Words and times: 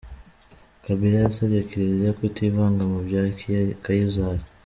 Kabila 0.85 1.17
yasabye 1.25 1.59
Kiliziya 1.69 2.11
kutivanga 2.19 2.81
mu 2.91 2.99
bya 3.07 3.23
Kayizari. 3.83 4.43